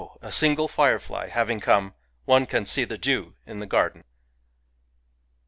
[0.19, 1.93] a single firefly having come,
[2.25, 4.03] one can see the dew in the garden!